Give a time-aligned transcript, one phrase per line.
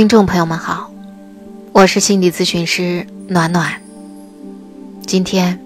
[0.00, 0.90] 听众朋友们好，
[1.72, 3.82] 我是心理咨询师暖暖。
[5.06, 5.60] 今天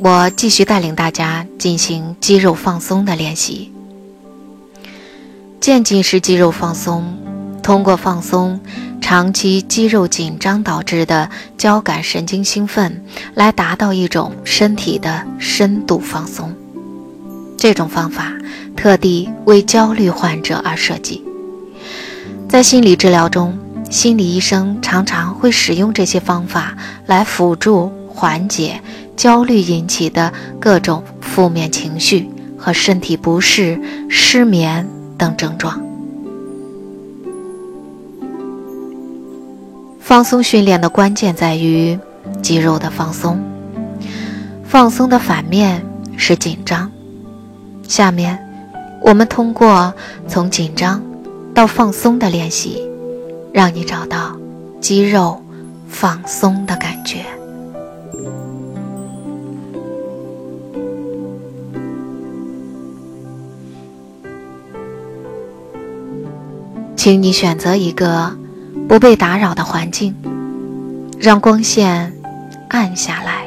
[0.00, 3.72] 我继续带领大家进行肌肉放松的练习。
[5.60, 7.16] 渐进式肌肉放松，
[7.62, 8.60] 通过放松
[9.00, 13.04] 长期肌肉紧张导致的交感神经兴奋，
[13.34, 16.52] 来达到一种身体的深度放松。
[17.56, 18.32] 这种方法
[18.74, 21.22] 特地为焦虑患者而设计。
[22.48, 23.56] 在心理治疗中，
[23.90, 28.80] 心理医生常常会使用这些方法来辅助缓解
[29.16, 35.82] 焦虑引起的各种负面情绪和身体不适、失眠等症状。
[40.00, 41.98] 放松训练的关键在于
[42.42, 43.42] 肌肉的放松，
[44.64, 45.84] 放松的反面
[46.16, 46.90] 是紧张。
[47.86, 48.38] 下面，
[49.02, 49.92] 我们通过
[50.26, 51.02] 从紧张
[51.54, 52.82] 到放松的练习，
[53.58, 54.38] 让你找到
[54.80, 55.42] 肌肉
[55.88, 57.24] 放松的感觉。
[66.94, 68.30] 请你选择一个
[68.88, 70.14] 不被打扰的环境，
[71.18, 72.12] 让光线
[72.68, 73.44] 暗下来。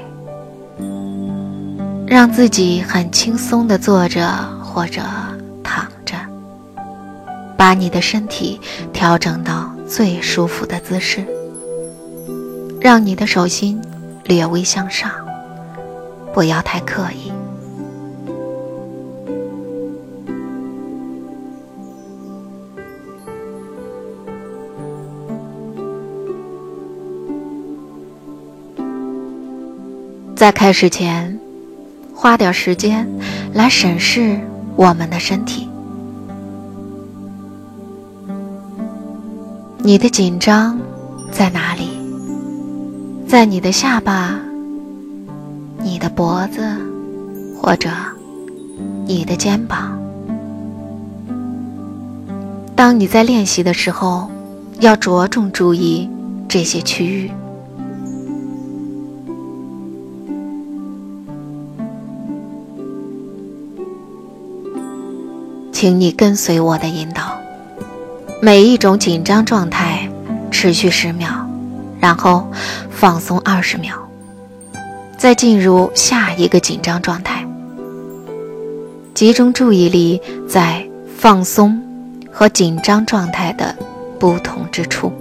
[2.05, 4.27] 让自己很轻松的坐着
[4.61, 5.01] 或者
[5.63, 6.17] 躺着，
[7.55, 8.59] 把你的身体
[8.91, 11.21] 调整到最舒服的姿势，
[12.79, 13.77] 让你的手心
[14.23, 15.11] 略微向上，
[16.33, 17.29] 不要太刻意。
[30.37, 31.37] 在开始前。
[32.13, 33.09] 花点时间
[33.51, 34.39] 来审视
[34.75, 35.67] 我们的身体。
[39.83, 40.79] 你的紧张
[41.31, 41.89] 在哪里？
[43.27, 44.39] 在你的下巴、
[45.81, 46.61] 你的脖子，
[47.59, 47.89] 或者
[49.07, 49.99] 你的肩膀？
[52.75, 54.29] 当你在练习的时候，
[54.79, 56.07] 要着重注意
[56.47, 57.31] 这些区域。
[65.71, 67.30] 请你跟随我的引导，
[68.43, 70.09] 每一种紧张状态
[70.49, 71.29] 持续十秒，
[71.99, 72.51] 然后
[72.89, 73.93] 放松二十秒，
[75.15, 77.45] 再进入下一个紧张状态。
[79.13, 80.19] 集中注意力
[80.49, 80.83] 在
[81.15, 81.79] 放松
[82.31, 83.75] 和紧张状态的
[84.17, 85.13] 不同之处。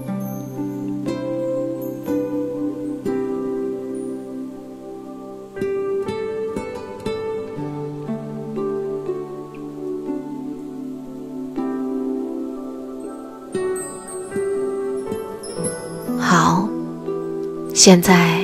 [17.82, 18.38] 现在，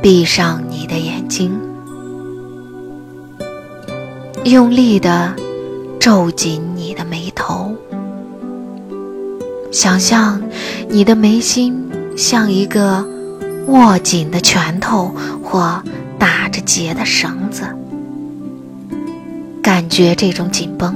[0.00, 1.50] 闭上你的眼睛，
[4.44, 5.34] 用力的
[5.98, 7.74] 皱紧你的眉头，
[9.72, 10.40] 想象
[10.88, 13.04] 你的眉心像一个
[13.66, 15.82] 握紧的拳头或
[16.16, 17.64] 打着结的绳子，
[19.60, 20.94] 感觉这种紧绷，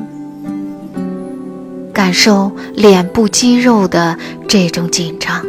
[1.93, 5.45] 感受脸部肌肉的这种紧张。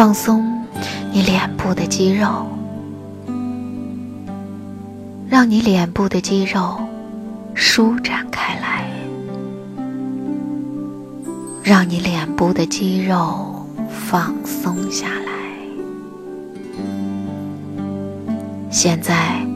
[0.00, 0.64] 放松
[1.12, 2.46] 你脸部的肌肉，
[5.28, 6.80] 让你脸部的肌肉
[7.54, 8.90] 舒展开来，
[11.62, 15.32] 让你脸部的肌肉放松下来。
[18.70, 19.46] 现在，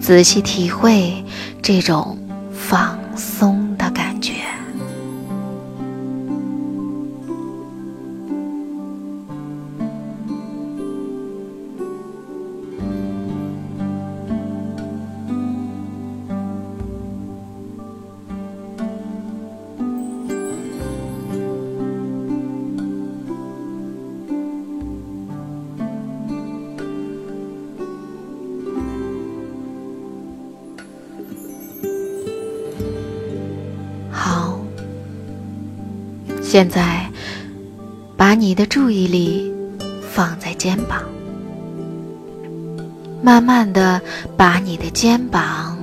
[0.00, 1.24] 仔细体会
[1.62, 2.18] 这种
[2.52, 3.71] 放松
[36.52, 37.10] 现在，
[38.14, 39.50] 把你的注意力
[40.02, 41.02] 放在肩膀，
[43.22, 43.98] 慢慢的
[44.36, 45.78] 把你的肩膀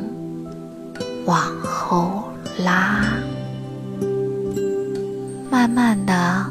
[1.25, 2.23] 往后
[2.63, 3.03] 拉，
[5.49, 6.45] 慢慢的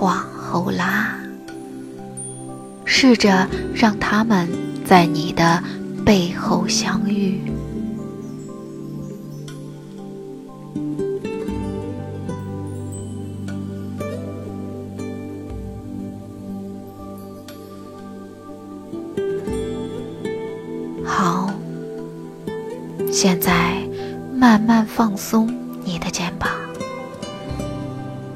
[0.00, 1.16] 往后拉，
[2.84, 4.48] 试着让他们
[4.84, 5.62] 在你的
[6.04, 7.40] 背后相遇。
[23.24, 23.80] 现在
[24.34, 25.48] 慢慢放松
[25.84, 26.50] 你的肩膀，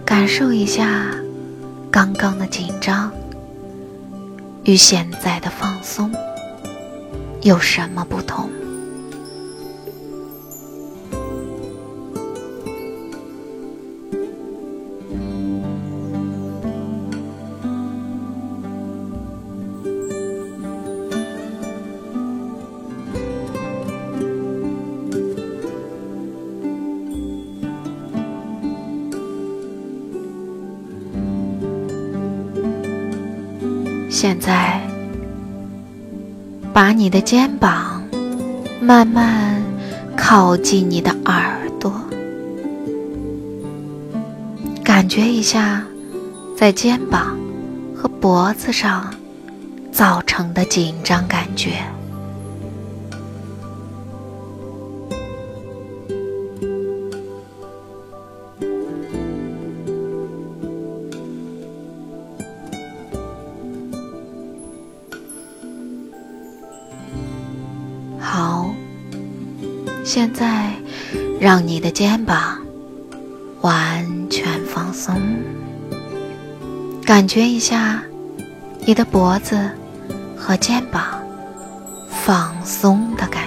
[0.05, 1.11] 感受一下
[1.91, 3.11] 刚刚的紧张
[4.63, 6.13] 与现在的放松
[7.43, 8.49] 有什么不同。
[34.29, 34.81] 现在，
[36.73, 38.03] 把你的肩膀
[38.81, 39.63] 慢慢
[40.17, 41.95] 靠近你的耳朵，
[44.83, 45.81] 感觉一下
[46.57, 47.39] 在肩膀
[47.95, 49.15] 和脖子上
[49.93, 51.75] 造成的紧张感觉。
[71.47, 72.59] 让你的肩膀
[73.61, 75.15] 完全放松，
[77.05, 78.03] 感觉一下
[78.85, 79.57] 你的脖子
[80.37, 81.23] 和肩膀
[82.11, 83.46] 放松的感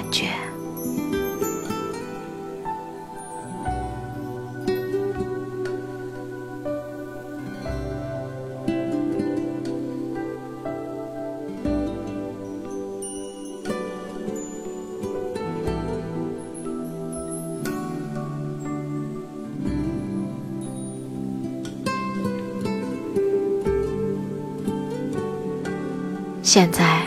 [26.51, 27.03] 现在，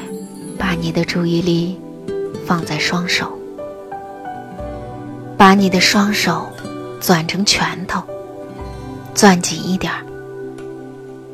[0.57, 1.77] 把你的注意力
[2.47, 3.37] 放在双手，
[5.37, 6.49] 把你的双手
[7.01, 8.01] 攥成拳头，
[9.17, 9.99] 攥紧一点儿，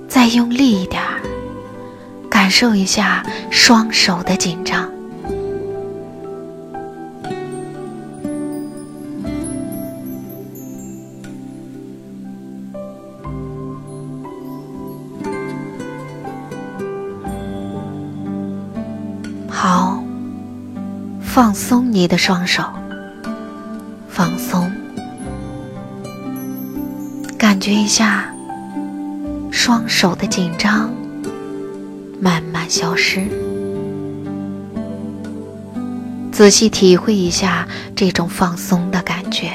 [0.08, 1.20] 再用力一点儿，
[2.31, 4.90] 感受一下双手的紧张。
[21.38, 22.64] 放松你的双手，
[24.08, 24.69] 放松，
[27.38, 28.35] 感觉一下
[29.49, 30.93] 双手的紧张
[32.20, 33.29] 慢慢消失，
[36.32, 39.52] 仔细体会一下这种放松的感觉。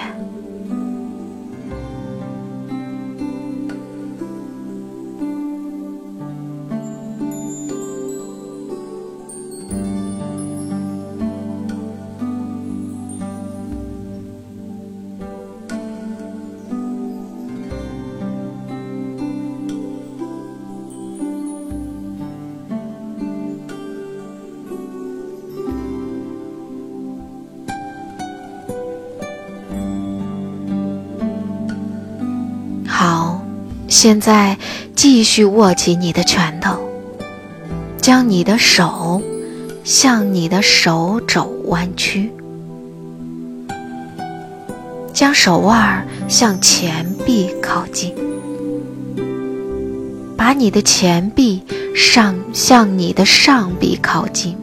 [34.03, 34.57] 现在
[34.97, 36.77] 继续握起你的拳头，
[38.01, 39.21] 将你的手
[39.85, 42.29] 向你的手肘弯曲，
[45.13, 48.13] 将手腕向前臂靠近，
[50.35, 51.63] 把你的前臂
[51.95, 54.57] 上向你的上臂靠近，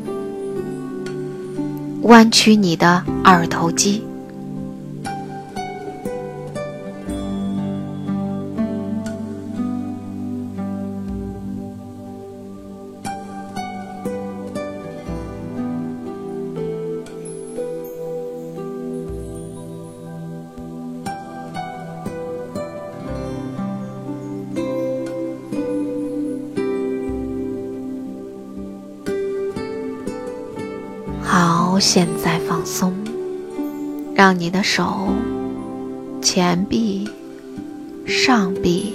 [2.03, 4.05] 弯曲你的二头肌。
[34.21, 35.09] 让你的手、
[36.21, 37.09] 前臂、
[38.07, 38.93] 上臂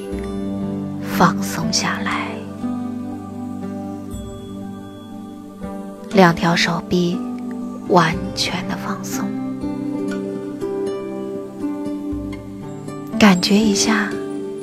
[1.17, 2.27] 放松下来。
[6.11, 7.17] 两条手臂
[7.87, 9.27] 完全的放松，
[13.17, 14.07] 感觉一下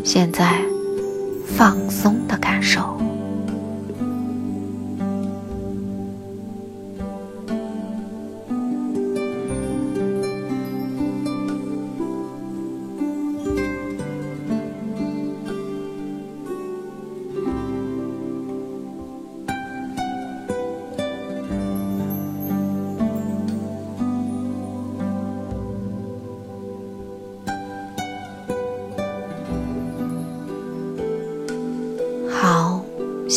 [0.05, 0.63] 现在
[1.45, 2.92] 放松的感受。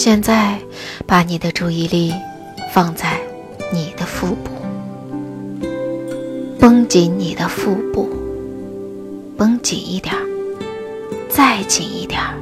[0.06, 0.60] 现在，
[1.08, 2.14] 把你的注意力
[2.72, 3.20] 放在
[3.74, 4.52] 你的腹部，
[6.60, 8.08] 绷紧你的腹部，
[9.36, 10.22] 绷紧一点儿，
[11.28, 12.38] 再紧一点儿，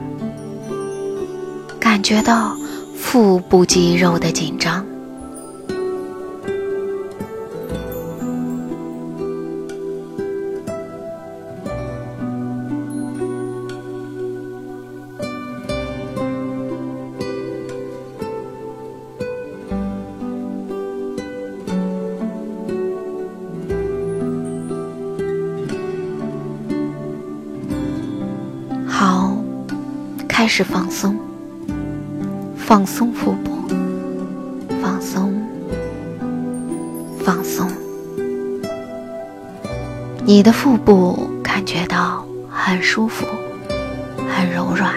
[1.80, 2.54] 感觉到
[2.98, 4.86] 腹部肌肉的紧张。
[30.56, 31.18] 是放松，
[32.56, 33.58] 放松腹部，
[34.84, 35.34] 放松，
[37.26, 37.68] 放松。
[40.24, 43.26] 你的腹部感觉到很舒服，
[44.30, 44.94] 很柔软。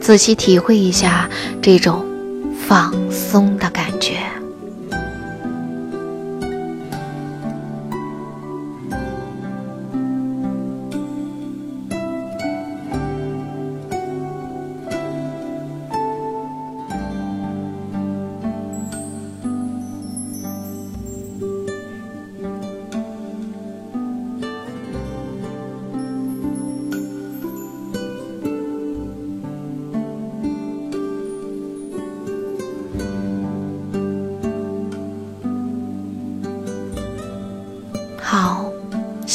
[0.00, 1.28] 仔细体会一下
[1.60, 2.02] 这种
[2.66, 3.85] 放松的感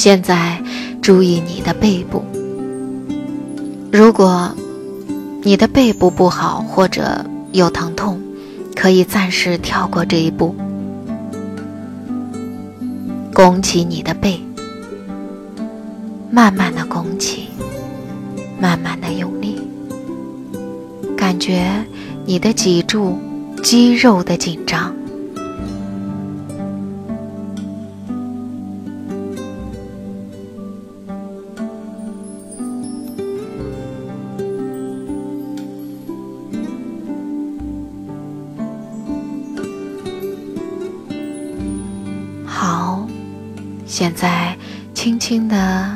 [0.03, 0.59] 现在
[0.99, 2.23] 注意你的背部。
[3.91, 4.51] 如果
[5.43, 8.19] 你的背部不好或者有疼痛，
[8.75, 10.55] 可以暂时跳过这一步。
[13.31, 14.43] 拱起你的背，
[16.31, 17.49] 慢慢的拱起，
[18.59, 19.61] 慢慢的用力，
[21.15, 21.85] 感觉
[22.25, 23.19] 你的脊柱
[23.61, 24.91] 肌肉的紧张。
[44.01, 44.57] 现在，
[44.95, 45.95] 轻轻的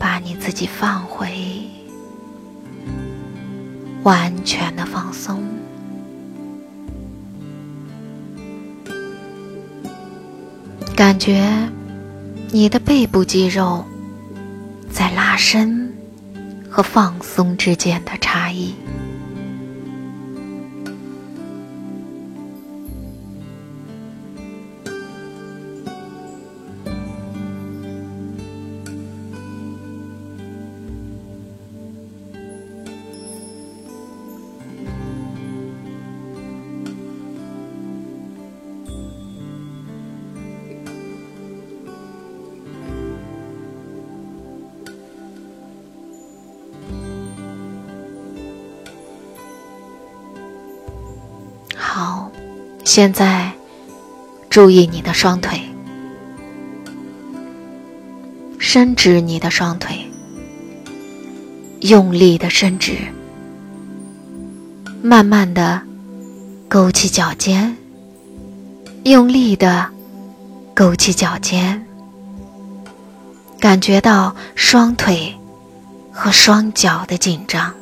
[0.00, 1.30] 把你自己放回，
[4.02, 5.40] 完全的放松，
[10.96, 11.48] 感觉
[12.50, 13.84] 你的背部肌肉
[14.90, 15.88] 在拉伸
[16.68, 18.74] 和放松之间的差异。
[52.92, 53.52] 现在，
[54.48, 55.60] 注意你的双腿，
[58.58, 59.94] 伸直你的双腿，
[61.82, 62.96] 用力的伸直，
[65.00, 65.80] 慢慢的
[66.68, 67.76] 勾起脚尖，
[69.04, 69.88] 用力的
[70.74, 71.86] 勾起脚尖，
[73.60, 75.32] 感觉到双腿
[76.10, 77.72] 和双脚的紧张。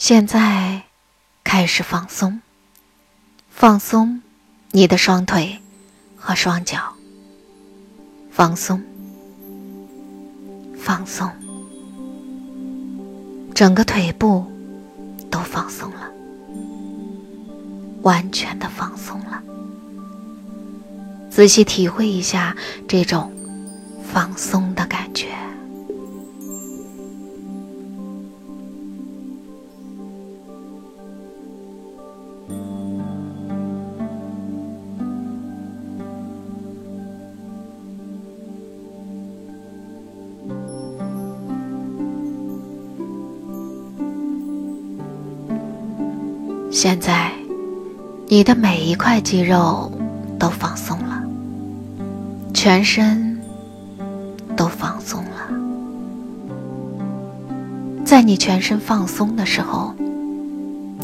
[0.00, 0.80] 现在
[1.44, 2.40] 开始放松，
[3.50, 4.22] 放松
[4.70, 5.60] 你的双腿
[6.16, 6.94] 和双脚，
[8.30, 8.82] 放松，
[10.78, 11.30] 放松，
[13.54, 14.50] 整个腿部
[15.30, 16.10] 都放松了，
[18.00, 19.42] 完全的放松了。
[21.30, 22.56] 仔细体会一下
[22.88, 23.30] 这种
[24.10, 25.26] 放松的感觉。
[46.82, 47.30] 现在，
[48.26, 49.92] 你的每一块肌肉
[50.38, 51.22] 都放松了，
[52.54, 53.38] 全身
[54.56, 55.30] 都放松了。
[58.02, 59.94] 在你全身放松的时候，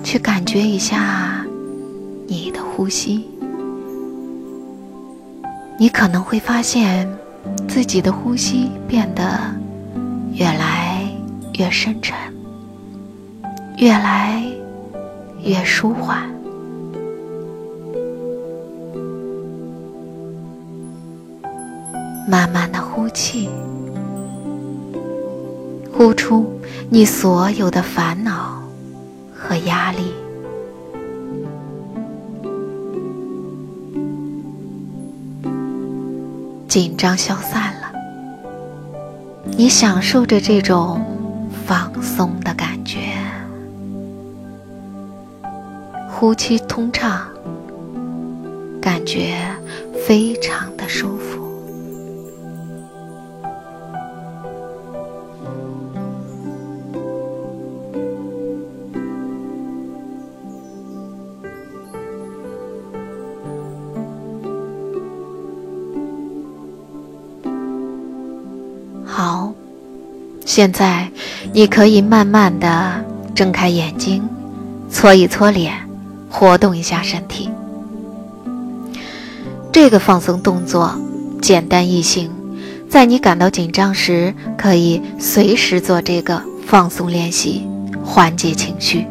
[0.03, 1.45] 去感觉一下
[2.27, 3.29] 你的呼吸，
[5.79, 7.07] 你可能会发现
[7.69, 9.39] 自己的呼吸变得
[10.33, 11.07] 越来
[11.59, 12.17] 越深沉，
[13.77, 14.43] 越来。
[15.47, 16.29] 越舒缓，
[22.29, 23.49] 慢慢的呼气，
[25.93, 26.45] 呼出
[26.91, 28.61] 你所有的烦恼
[29.33, 30.13] 和压力，
[36.67, 37.93] 紧张消散了，
[39.57, 41.01] 你享受着这种
[41.65, 43.06] 放松的感觉。
[46.19, 47.27] 呼吸通畅，
[48.81, 49.37] 感觉
[50.07, 51.45] 非常的舒服。
[69.05, 69.53] 好，
[70.47, 71.11] 现在
[71.53, 74.27] 你可以慢慢的睁开眼睛，
[74.89, 75.86] 搓一搓脸。
[76.31, 77.49] 活动一下身体，
[79.73, 80.95] 这个放松动作
[81.41, 82.31] 简单易行，
[82.89, 87.67] 在你感到紧张时，可以随时做这个放松练习，
[88.05, 89.07] 缓解情绪。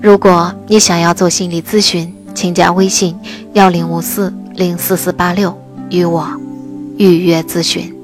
[0.00, 3.18] 如果你想要做心理咨询，请加微信
[3.54, 5.58] 幺零五四零四四八六
[5.90, 6.28] 与我
[6.96, 7.97] 预约咨询。